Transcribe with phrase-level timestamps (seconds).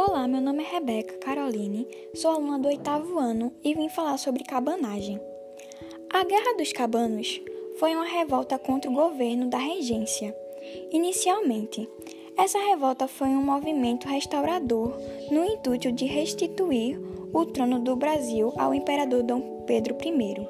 [0.00, 1.84] Olá, meu nome é Rebeca Caroline,
[2.14, 5.20] sou aluna do oitavo ano e vim falar sobre cabanagem.
[6.08, 7.40] A Guerra dos Cabanos
[7.80, 10.32] foi uma revolta contra o governo da regência.
[10.92, 11.88] Inicialmente,
[12.36, 14.96] essa revolta foi um movimento restaurador
[15.32, 16.96] no intuito de restituir
[17.32, 20.48] o trono do Brasil ao imperador Dom Pedro I,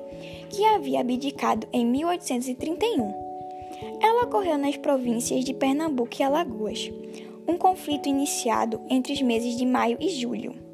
[0.51, 3.15] que havia abdicado em 1831.
[4.03, 6.91] Ela ocorreu nas províncias de Pernambuco e Alagoas
[7.49, 10.69] um conflito iniciado entre os meses de maio e julho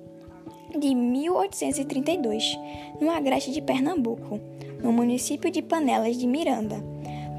[0.78, 2.58] de 1832,
[3.00, 4.40] no agreste de Pernambuco,
[4.82, 6.82] no município de Panelas de Miranda,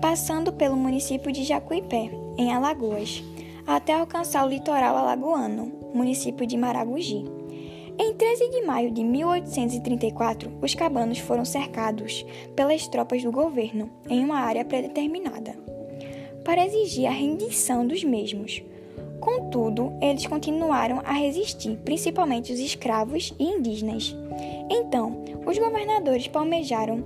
[0.02, 3.24] passando pelo município de Jacuipé, em Alagoas,
[3.68, 7.26] até alcançar o litoral alagoano, município de Maragogi.
[7.98, 14.24] Em 13 de maio de 1834, os cabanos foram cercados pelas tropas do governo em
[14.24, 15.58] uma área predeterminada,
[16.44, 18.62] para exigir a rendição dos mesmos.
[19.20, 24.16] Contudo, eles continuaram a resistir, principalmente os escravos e indígenas.
[24.70, 27.04] Então, os governadores palmejaram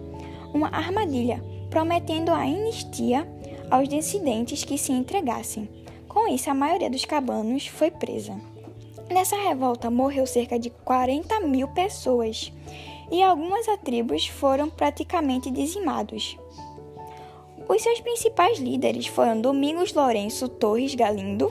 [0.54, 3.28] uma armadilha, prometendo a anistia
[3.70, 5.70] aos dissidentes que se entregassem.
[6.08, 8.36] Com isso, a maioria dos cabanos foi presa.
[9.10, 12.52] Nessa revolta morreu cerca de 40 mil pessoas
[13.12, 16.38] e algumas tribos foram praticamente dizimados.
[17.68, 21.50] Os seus principais líderes foram Domingos Lourenço Torres Galindo,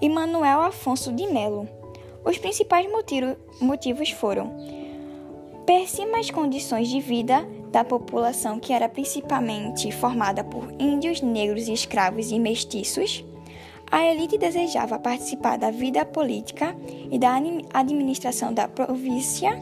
[0.00, 1.68] e Manuel Afonso de Melo.
[2.24, 2.86] Os principais
[3.60, 4.52] motivos foram
[5.64, 12.38] péssimas condições de vida da população, que era principalmente formada por índios, negros, escravos e
[12.38, 13.24] mestiços.
[13.90, 16.76] A elite desejava participar da vida política
[17.10, 17.38] e da
[17.72, 19.56] administração da província.